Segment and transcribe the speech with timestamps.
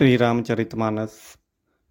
[0.00, 1.12] श्री रामचरितमानस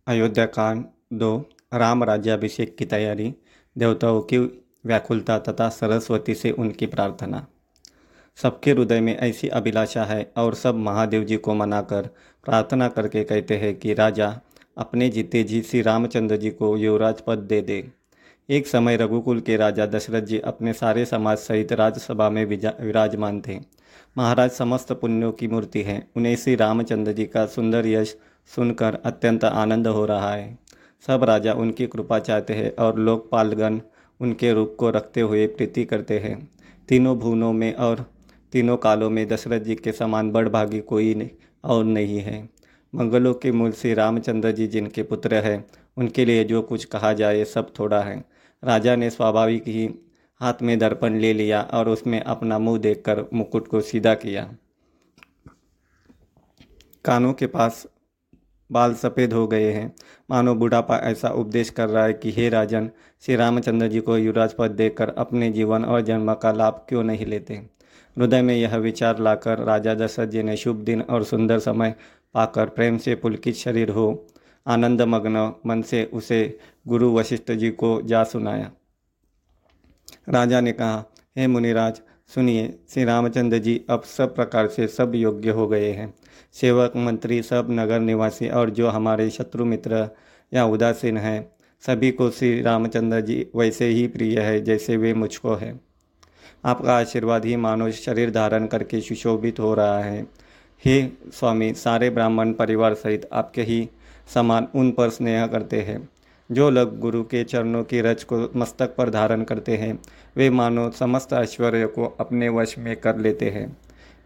[0.07, 3.35] अयोध्या कांड दो राम राज्याभिषेक की तैयारी,
[3.77, 4.37] देवताओं की
[4.85, 7.47] व्याकुलता तथा सरस्वती से उनकी प्रार्थना।
[8.35, 12.01] सबके हृदय में ऐसी अभिलाषा है और सब महादेव जी को मनाकर
[12.45, 14.39] प्रार्थना करके कहते हैं कि, राजा,
[14.77, 17.91] अपने जीते जी श्री रामचंद्र जी को युवराज पद दे दे।
[18.49, 23.57] एक समय रघुकुल के राजा दशरथ जी अपने सारे समाज सहित राज्यसभा में विराजमान थे।
[24.17, 28.15] महाराज समस्त पुण्यों की मूर्ति है। उन्हें श्री रामचंद्र जी का सुंदर यश
[28.51, 30.57] सुनकर अत्यंत आनंद हो रहा है।
[31.07, 33.79] सब राजा उनकी कृपा चाहते हैं और लोकपालगण
[34.19, 36.37] उनके रूप को रखते हुए प्रीति करते हैं।
[36.89, 38.05] तीनों भुवनों में और
[38.53, 41.29] तीनों कालों में दशरथ जी के समान बड़भागी कोई नहीं
[41.63, 42.49] और नहीं है।
[42.93, 45.65] मंगलों के मूल श्री रामचंद्र जी जिनके पुत्र हैं,
[45.97, 49.89] उनके लिए जो कुछ कहा जाए, सब थोड़ा है। राजा ने स्वाभाविक ही
[50.39, 54.53] हाथ में दर्पण ले लिया और उसमें अपना मुँह देखकर मुकुट को सीधा किया।
[57.05, 57.87] कानों के पास
[58.71, 59.95] बाल सफ़ेद हो गए हैं।
[60.31, 62.89] मानो बुढ़ापा ऐसा उपदेश कर रहा है कि हे राजन,
[63.21, 67.25] श्री रामचंद्र जी को युवराज पद देकर अपने जीवन और जन्म का लाभ क्यों नहीं
[67.25, 67.53] लेते?
[68.17, 71.95] हृदय में यह विचार लाकर राजा दशरथ जी ने शुभ दिन और सुंदर समय
[72.33, 74.27] पाकर प्रेम से पुलकित शरीर हो
[74.69, 78.71] आनंदमग्न मन से उसे गुरु वशिष्ठ जी को जा सुनाया।
[80.29, 82.01] राजा ने कहा, हे मुनिराज,
[82.35, 86.13] सुनिए, श्री रामचंद्र जी अब सब प्रकार से सब योग्य हो गए हैं।
[86.53, 90.09] सेवक, मंत्री, सब नगर निवासी और जो हमारे शत्रु मित्र
[90.53, 95.55] या उदासीन हैं, सभी को श्री रामचंद्र जी वैसे ही प्रिय है जैसे वे मुझको
[95.55, 95.79] है।
[96.65, 100.27] आपका आशीर्वाद ही मानो शरीर धारण करके सुशोभित हो रहा है।
[100.85, 103.89] हे स्वामी, सारे ब्राह्मण परिवार सहित आपके ही
[104.33, 106.09] समान उन पर स्नेह करते हैं,
[106.51, 109.99] जो लोग गुरु के चरणों की रच को मस्तक पर धारण करते हैं,
[110.37, 113.77] वे मानो समस्त ऐश्वर्य को अपने वश में कर लेते हैं।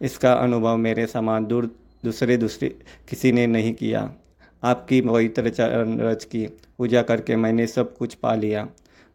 [0.01, 2.75] इसका अनुभव मेरे समान दूर, दूसरे दूसरे
[3.09, 4.13] किसी ने नहीं किया।
[4.63, 6.45] आपकी पवित्र चरण रच की
[6.77, 8.67] पूजा करके मैंने सब कुछ पा लिया।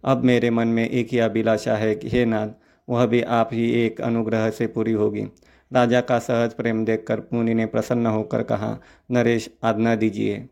[0.04, 2.48] अब मेरे मन में एक ही अभिलाषा है कि हे नाथ,
[2.88, 5.26] वह भी आप ही एक अनुग्रह से पूरी होगी।
[5.72, 8.78] राजा का सहज प्रेम देखकर मुनि ने प्रसन्न होकर कहा,
[9.10, 10.48] नरेश, आज्ञा दीजिए।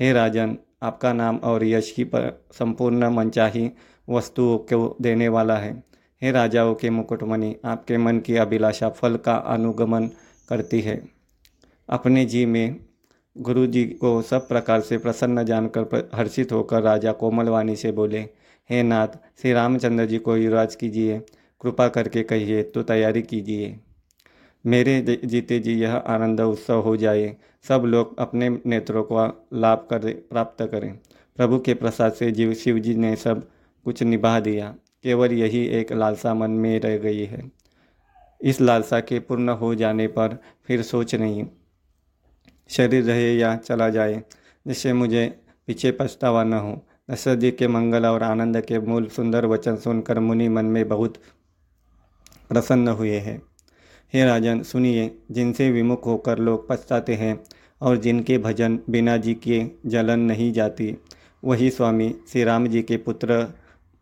[0.00, 3.70] हे राजन, आपका नाम और यश की पर संपूर्ण मनचाही
[4.08, 5.84] वस्तुओं को देने वाला है।
[6.22, 10.06] हे राजाओं के मुकुटमणि, आपके मन की अभिलाषा फल का अनुगमन
[10.48, 11.08] करती है।
[11.88, 12.76] अपने जी में
[13.38, 18.20] गुरु जी को सब प्रकार से प्रसन्न जानकर हर्षित होकर राजा कोमलवाणी से बोले,
[18.70, 19.08] हे नाथ,
[19.42, 21.18] श्री रामचंद्र जी को युवराज कीजिए।
[21.60, 23.80] कृपा करके कहिए तो तैयारी कीजिए।
[24.66, 27.36] मेरे जीते जी, यह आनंद उत्सव हो जाए।
[27.68, 30.98] सब लोग अपने नेत्रों का लाभ कर, प्राप्त करें।
[31.36, 33.48] प्रभु के प्रसाद से जीव शिव जी ने सब
[33.84, 37.52] कुछ निभा दिया। केवल यही एक लालसा मन में रह गई है।
[38.40, 41.46] इस लालसा के पूर्ण हो जाने पर फिर सोच नहीं।
[42.68, 44.22] शरीर रहे या चला जाए,
[44.66, 49.46] जिससे मुझे पीछे पछतावा न हो। दशरथ जी के मंगल और आनंद के मूल सुंदर
[49.46, 51.16] वचन सुनकर मुनि मन में बहुत
[52.48, 53.42] प्रसन्न हुए हैं।
[54.14, 57.44] हे राजन, सुनिए, जिनसे विमुख होकर लोग पछताते हैं
[57.80, 60.96] और जिनके भजन बिना जी के जलन नहीं जाती,
[61.44, 63.54] वही स्वामी श्री राम जी के पुत्र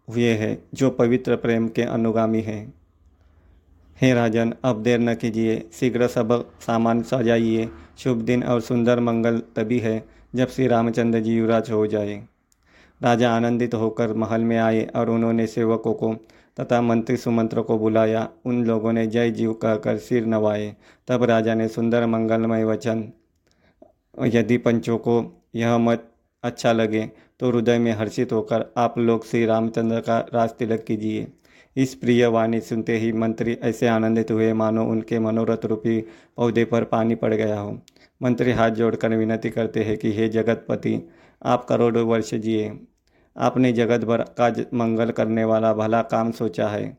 [0.09, 2.75] हुए हैं, जो पवित्र प्रेम के अनुगामी हैं।
[4.01, 7.69] हे राजन, अब देर न कीजिए, शीघ्र सब सामान सजाइए।
[7.99, 12.25] शुभ दिन और सुंदर मंगल तभी है, जब श्री रामचंद्र जी युवराज हो जाए।
[13.01, 16.15] राजा आनंदित होकर महल में आए और उन्होंने सेवकों को
[16.57, 20.75] तथा मंत्री सुमंत्र को बुलाया। उन लोगों ने जय जीव कहकर सिर नवाए।
[21.09, 23.09] तब राजा ने सुंदर मंगलमय वचन,
[24.25, 25.23] यदि पंचों को
[25.55, 26.09] यह मत
[26.45, 31.27] अच्छा लगे तो हृदय में हर्षित होकर आप लोग श्री रामचंद्र का राज तिलक कीजिए।
[31.77, 36.01] इस प्रिय वाणी सुनते ही मंत्री ऐसे आनंदित हुए मानो उनके मनोरथ रूपी
[36.37, 37.79] पौधे पर पानी पड़ गया हो।
[38.21, 40.95] मंत्री हाथ जोड़कर विनती करते हैं कि हे जगतपति
[41.43, 42.81] आप करोड़ों वर्ष जिए।
[43.37, 46.99] आपने जगत भर का मंगल करने वाला भला काम सोचा है।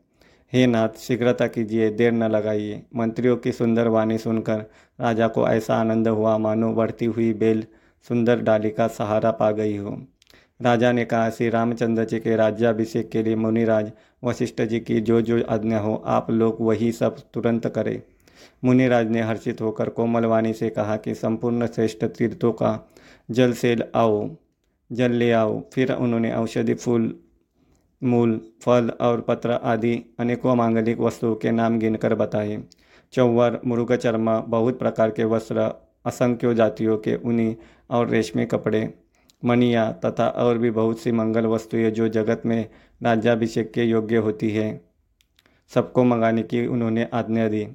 [0.52, 4.64] हे नाथ, शीघ्रता कीजिए, देर न लगाइए। मंत्रियों की सुंदर वाणी सुनकर
[5.00, 7.64] राजा को ऐसा आनंद हुआ मानो बढ़ती हुई बेल
[8.08, 10.02] सुंदर डाली का सहारा पा गई हो।
[10.62, 13.92] राजा ने कहा, श्री रामचंद्र जी के राज्याभिषेक के लिए मुनिराज,
[14.24, 18.02] वशिष्ठ जी की जो जो आज्ञा हो, आप लोग वही सब तुरंत करें।
[18.64, 22.90] मुनिराज ने हर्षित होकर कोमलवाणी से कहा कि संपूर्ण श्रेष्ठ तीर्थों का
[23.30, 24.36] जल से आओ,
[24.92, 27.20] जल ले आओ। फिर उन्होंने औषधि, फूल,
[28.04, 32.62] मूल, फल और पत्र आदि अनेकों मांगलिक वस्तुओं के नाम गिनकर बताए।
[33.12, 37.56] चौवर मुर्ग चर्मा, बहुत प्रकार के वस्त्र, असंख्य जातियों के ऊनी
[37.90, 38.94] और रेशमी कपड़े,
[39.44, 42.68] मनिया तथा और भी बहुत सी मंगल वस्तुएँ जो जगत में
[43.02, 44.80] राज्याभिषेक के योग्य होती है।
[45.68, 47.68] सबको मंगाने की उन्होंने आज्ञा दी।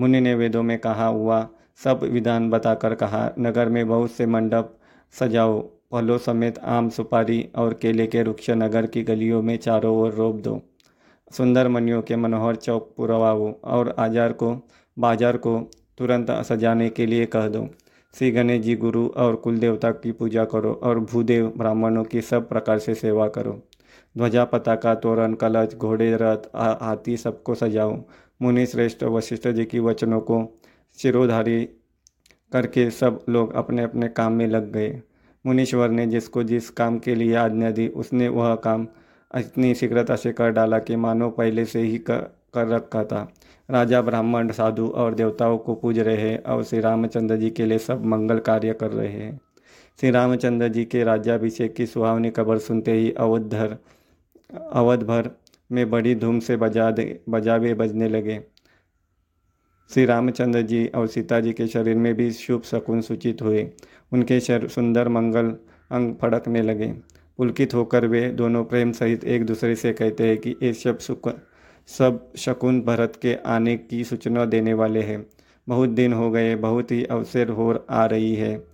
[0.00, 1.48] मुनि ने वेदों में कहा, हुआ
[1.84, 4.74] सब विधान बताकर कहा, नगर में बहुत से मंडप
[5.14, 5.60] सजाओ,
[5.92, 10.36] फलों समेत आम, सुपारी और केले के वृक्ष नगर की गलियों में चारों ओर रोप
[10.36, 10.60] दो।
[11.30, 14.56] सुंदर मनियों के मनोहर चौक पुरवाओ और आजार को,
[14.96, 15.58] बाज़ार को
[15.98, 17.66] तुरंत सजाने के लिए कह दो।
[18.14, 22.48] श्री गणेश जी गुरु और कुल देवता की पूजा करो और भूदेव ब्राह्मणों की सब
[22.48, 23.60] प्रकार से सेवा करो।
[24.16, 27.96] ध्वजा पताका, तोरण, कलश, घोड़े, रथ हाथी सबको सजाओ।
[28.42, 30.42] मुनि श्रेष्ठ, वशिष्ठ जी की वचनों को
[30.98, 31.64] शिरोधारी
[32.52, 35.02] करके सब लोग अपने अपने काम में लग गए।
[35.46, 38.86] मुनीश्वर ने जिसको जिस काम के लिए आज्ञा दी, उसने वह काम
[39.36, 42.18] इतनी शीघ्रता से कर डाला कि मानो पहले से ही कर
[42.54, 43.32] कर रखा था।
[43.70, 47.78] राजा, ब्राह्मण, साधु और देवताओं को पूज रहे हैं और श्री रामचंद्र जी के लिए
[47.78, 49.40] सब मंगल कार्य कर रहे हैं।
[50.00, 53.76] श्री रामचंद्र जी के राज्याभिषेक की सुहावनी खबर सुनते ही अवधर
[54.72, 55.30] अवध भर
[55.72, 58.40] में बड़ी धूम से बजा दे, बजावे बजने लगे।
[59.94, 63.70] श्री रामचंद्र जी और सीता जी के शरीर में भी शुभ शकुन सूचित हुए।
[64.12, 65.56] उनके शर, सुंदर मंगल
[65.90, 66.94] अंग फड़कने लगे।
[67.36, 71.30] पुलकित होकर वे दोनों प्रेम सहित एक दूसरे से कहते हैं कि ये सब सुख,
[71.86, 75.26] सब शकुन भरत के आने की सूचना देने वाले हैं।
[75.68, 78.64] बहुत दिन हो गए, बहुत ही अवसर हो आ रही है।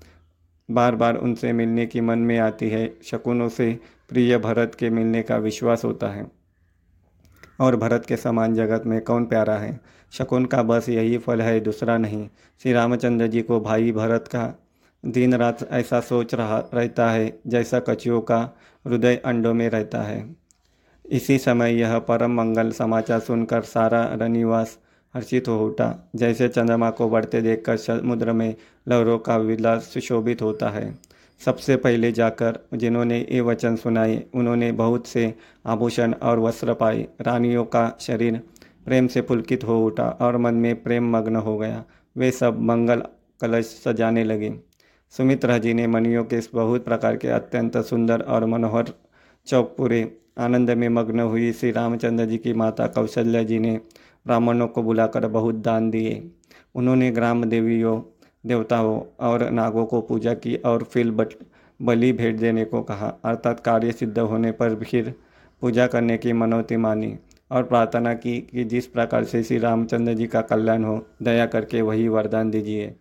[0.71, 5.23] बार बार उनसे मिलने की मन में आती है। शकुनों से प्रिय भरत के मिलने
[5.23, 6.31] का विश्वास होता है।
[7.61, 9.98] और भरत के समान जगत में कौन प्यारा है?
[10.13, 12.29] शकुन का बस यही फल है, दूसरा नहीं।
[12.63, 14.61] श्री रामचंद्र जी को भाई भरत का
[15.07, 18.57] दिन रात ऐसा सोच रहा रहता है, जैसा कछुओं का
[18.87, 20.37] हृदय अंडों में रहता है।
[21.11, 24.79] इसी समय यह परम मंगल समाचार सुनकर सारा रनिवास
[25.15, 28.55] हर्षित हो उठा। जैसे चंद्रमा को बढ़ते देखकर समुद्र में
[28.89, 30.99] लहरों का विलास सुशोभित होता है।
[31.45, 35.35] सबसे पहले जाकर जिन्होंने ये वचन सुनाए, उन्होंने बहुत से
[35.67, 38.41] आभूषण और वस्त्र पाए। रानियों का शरीर
[38.89, 41.85] प्रेम से पुलकित हो उठा और मन में प्रेम मग्न हो गया।
[42.17, 43.03] वे सब मंगल
[43.41, 44.53] कलश सजाने लगे।
[45.11, 48.85] सुमित्रा जी ने मनियों के बहुत प्रकार के अत्यंत सुंदर और मनोहर
[49.47, 53.81] चौक पूरे। आनंद में मग्न हुई श्री रामचंद्र जी की माता कौशल्या जी ने
[54.27, 56.31] ब्राह्मणों को बुलाकर बहुत दान दिए।
[56.75, 58.03] उन्होंने ग्राम देवियों,
[58.47, 61.29] देवताओं और नागों को पूजा की और फिर बट,
[61.83, 65.15] बलि भेंट देने को कहा। अर्थात कार्य सिद्ध होने पर फिर
[65.61, 67.19] पूजा करने की मनोती मानी।
[67.51, 71.83] और प्रार्थना की कि जिस प्रकार से श्री रामचंद्र जी का कल्याण हो, दया करके
[71.83, 72.95] वही वरदान दीजिए।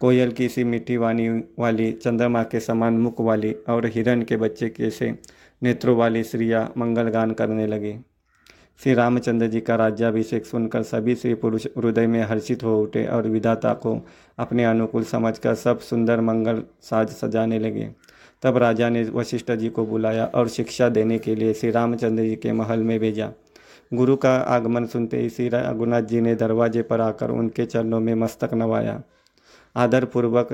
[0.00, 4.68] कोयल की सी मीठी वाणी वाली, चंद्रमा के समान मुख वाली और हिरण के बच्चे
[4.68, 5.18] के से
[5.62, 7.94] नेत्रों वाली स्त्रियाँ मंगल गान करने लगी।
[8.82, 13.28] श्री रामचंद्र जी का राज्याभिषेक सुनकर सभी श्री पुरुष हृदय में हर्षित हो उठे और
[13.28, 14.06] विधाता को
[14.38, 17.88] अपने अनुकूल समझकर सब सुंदर मंगल साज सजाने लगे।
[18.42, 22.36] तब राजा ने वशिष्ठ जी को बुलाया और शिक्षा देने के लिए श्री रामचंद्र जी
[22.36, 23.32] के महल में भेजा।
[23.92, 28.14] गुरु का आगमन सुनते ही श्री रघुनाथ जी ने दरवाजे पर आकर उनके चरणों में
[28.14, 29.00] मस्तक नवाया।
[29.76, 30.52] आदरपूर्वक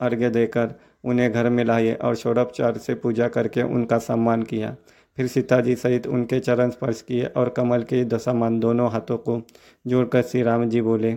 [0.00, 0.74] अर्घ्य देकर
[1.04, 4.74] उन्हें घर में लाए और षोडोपचार से पूजा करके उनका सम्मान किया।
[5.16, 9.40] फिर सीता जी सहित उनके चरण स्पर्श किए और कमल के दशामान दोनों हाथों को
[9.86, 11.16] जोड़कर श्री राम जी बोले,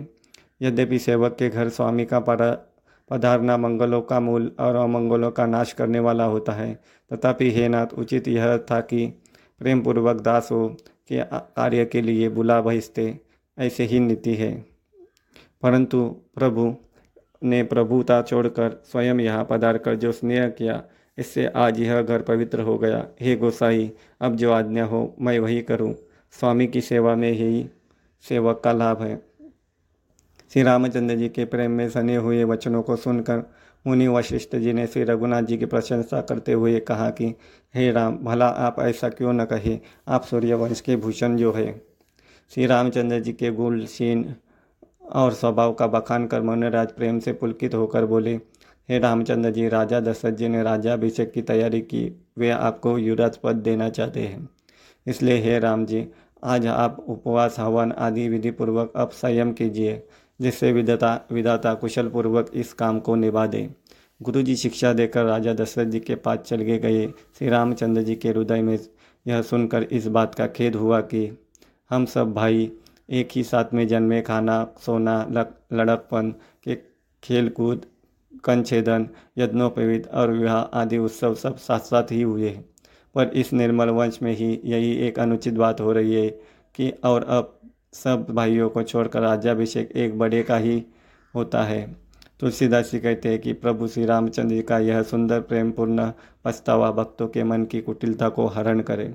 [0.60, 2.20] यद्यपि सेवक के घर स्वामी का
[3.10, 6.74] पधारना मंगलों का मूल और अमंगलों का नाश करने वाला होता है,
[7.10, 9.06] तथापि हे नाथ, उचित यह था कि
[9.60, 10.76] प्रेम पूर्वक दास हो
[11.12, 11.22] के
[11.56, 13.20] कार्य के लिए बुला भेजते
[13.58, 14.64] ऐसे ही नीति है।
[15.62, 16.76] परंतु प्रभु
[17.44, 20.82] ने प्रभुता छोड़कर स्वयं यहाँ पधार कर जो स्नेह किया,
[21.18, 25.62] इससे आज यह घर पवित्र हो गया। हे गोसाई, अब जो आज्ञा हो, मैं वही
[25.62, 25.94] करूँ।
[26.40, 27.70] स्वामी की सेवा में ही
[28.28, 29.22] सेवक का लाभ है।
[30.52, 33.52] श्री रामचंद्र जी के प्रेम में सने हुए वचनों को सुनकर
[33.86, 37.34] मुनि वशिष्ठ जी ने श्री रघुनाथ जी की प्रशंसा करते हुए कहा कि,
[37.74, 39.78] हे राम, भला आप ऐसा क्यों न कहे?
[40.08, 41.82] आप सूर्यवंश के भूषण जो है
[42.54, 44.34] श्री रामचंद्र जी के गुलशीन
[45.12, 48.40] और स्वभाव का बखान कर मनोराज प्रेम से पुलकित होकर बोले,
[48.88, 53.56] हे रामचंद्र जी, राजा दशरथ जी ने राज्याभिषेक की तैयारी की। वे आपको युवराज पद
[53.56, 54.48] देना चाहते हैं।
[55.06, 56.08] इसलिए हे राम जी,
[56.44, 60.06] आज आप उपवास, हवन आदि विधि पूर्वक अब संयम कीजिए।
[60.42, 63.70] जिससे विदाता विदाता कुशल पूर्वक इस काम को निभा दे।
[64.22, 68.14] गुरु जी शिक्षा देकर राजा दशरथ जी के पास चल के गए। श्री रामचंद्र जी
[68.14, 68.78] के हृदय में
[69.26, 71.38] यह सुनकर इस बात का खेद हुआ कि
[71.90, 72.72] हम सब भाई
[73.10, 76.30] एक ही साथ में जन्मे खाना, सोना, लक, लड़कपन
[76.64, 76.74] के
[77.24, 77.86] खेल कूद
[78.44, 79.08] कंछेदन
[79.38, 82.58] यज्ञोपवीत और विवाह आदि उत्सव सब साथ साथ ही हुए।
[83.14, 86.28] पर इस निर्मल वंश में ही यही एक अनुचित बात हो रही है
[86.74, 87.58] कि और अब
[87.92, 90.82] सब भाइयों को छोड़कर राज्याभिषेक एक बड़े का ही
[91.34, 91.96] होता है।
[92.40, 96.10] तुलसीदास जी कहते हैं कि प्रभु श्री रामचंद्र जी का यह सुंदर प्रेमपूर्ण
[96.44, 99.12] पछतावा भक्तों के मन की कुटिलता को हरण करे।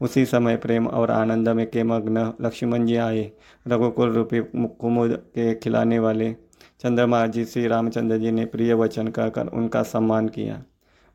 [0.00, 3.30] उसी समय प्रेम और आनंद में के मग्न लक्ष्मण जी आए।
[3.68, 4.40] रघुकुल रूपी
[4.80, 6.32] कुमुद के खिलाने वाले
[6.80, 10.62] चंद्रमा जी श्री रामचंद्र जी ने प्रिय वचन कहकर उनका सम्मान किया।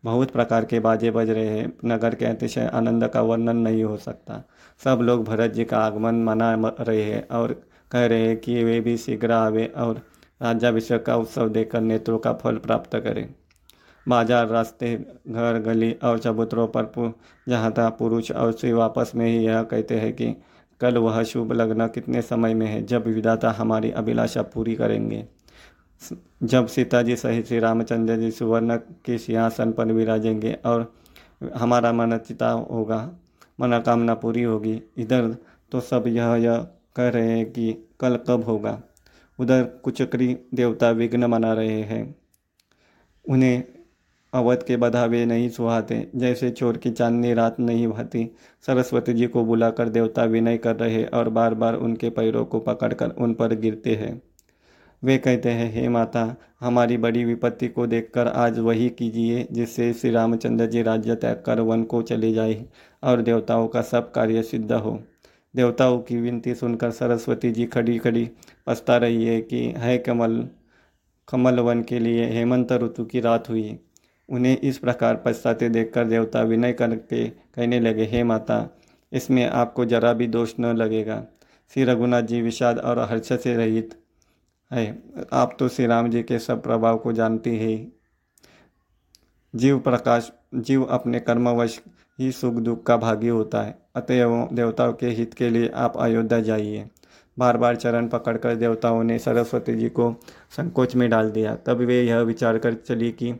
[0.03, 3.97] बहुत प्रकार के बाजे बज रहे हैं। नगर के अतिशय आनंद का वर्णन नहीं हो
[3.97, 4.43] सकता।
[4.81, 7.53] सब लोग भरत जी का आगमन मना रहे हैं और
[7.91, 10.01] कह रहे हैं कि वे भी शीघ्र आवे और
[10.41, 13.27] राज्याभिषेक का उत्सव देकर नेत्रों का फल प्राप्त करें।
[14.05, 14.95] बाज़ार, रास्ते,
[15.27, 17.11] घर, गली और चबूतरों पर
[17.47, 20.33] जहाँ था पुरुष और स्त्री वापस में ही यह कहते हैं कि
[20.81, 25.23] कल वह शुभ लग्न कितने समय में है। जब विधाता हमारी अभिलाषा पूरी करेंगे।
[26.43, 30.93] जब सीता जी सहित श्री रामचंद्र जी सुवर्ण के सिंहासन पर विराजेंगे और
[31.55, 33.09] हमारा मनचिता होगा,
[33.59, 35.35] मनोकामना पूरी होगी, इधर
[35.71, 36.57] तो सब यह यह
[36.95, 38.81] कह रहे हैं कि कल कब होगा?
[39.39, 42.15] उधर कुचक्री देवता विघ्न मना रहे हैं।
[43.25, 43.63] उन्हें
[44.33, 48.29] अवध के बधावे नहीं सुहाते, जैसे चोर की चांदनी रात नहीं भाती
[48.67, 53.09] सरस्वती जी को बुलाकर देवता विनय कर रहे और बार बार उनके पैरों को पकड़कर
[53.09, 54.21] उन पर गिरते हैं।
[55.03, 60.11] वे कहते हैं, हे माता, हमारी बड़ी विपत्ति को देखकर आज वही कीजिए, जिससे श्री
[60.11, 62.65] रामचंद्र जी राज्य त्याग कर वन को चले जाए
[63.03, 65.03] और देवताओं का सब कार्य सिद्ध हो।
[65.55, 68.29] देवताओं की विनती सुनकर सरस्वती जी खड़ी खड़ी
[68.67, 70.47] पछता रही है कि, है कमल
[71.27, 73.79] कमल वन के लिए हेमंत ऋतु की रात हुई।
[74.29, 78.77] उन्हें इस प्रकार पछताते देखकर देवता विनय करके कहने लगे, हे माता,
[79.13, 81.25] इसमें आपको जरा भी दोष न लगेगा।
[81.73, 84.00] श्री रघुनाथ जी विषाद और हर्ष से रहित
[84.71, 87.75] है, आप तो श्री राम जी के सब प्रभाव को जानती है।
[89.53, 91.79] जीव प्रकाश, जीव अपने कर्मवश
[92.19, 96.39] ही सुख दुख का भागी होता है। अतएव देवताओं के हित के लिए आप अयोध्या
[96.39, 96.87] जाइए।
[97.37, 100.13] बार बार चरण पकड़कर देवताओं ने सरस्वती जी को
[100.51, 103.33] संकोच में डाल दिया। तब वे यह विचार कर चली कि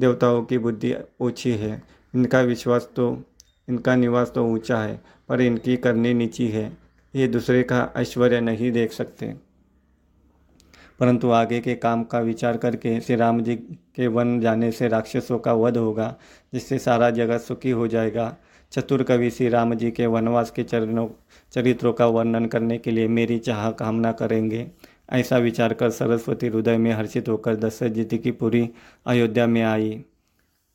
[0.00, 1.82] देवताओं की बुद्धि ऊँची है।
[2.14, 3.10] इनका विश्वास तो
[3.68, 6.76] इनका निवास तो ऊँचा है, पर इनकी करनी नीची है।
[7.14, 9.47] ये दूसरे का ऐश्वर्य नहीं देख सकते।
[11.00, 15.38] परंतु आगे के काम का विचार करके श्री राम जी के वन जाने से राक्षसों
[15.38, 16.16] का वध होगा,
[16.54, 18.36] जिससे सारा जगत सुखी हो जाएगा।
[18.72, 21.08] चतुर कवि श्री राम जी के वनवास के चरणों,
[21.52, 24.70] चरित्रों का वर्णन करने के लिए मेरी चाह कामना करेंगे।
[25.10, 28.70] ऐसा विचार कर सरस्वती हृदय में हर्षित होकर दशरथ जी की पूरी
[29.06, 30.04] अयोध्या में आई।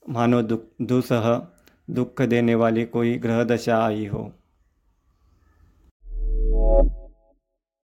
[0.09, 1.47] मानो दुख दुसह
[1.89, 4.31] दुख देने वाली कोई ग्रह दशा आई हो।